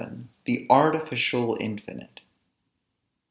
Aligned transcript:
THE 0.45 0.65
ARTIFICIAL 0.67 1.57
INFINITE. 1.61 2.21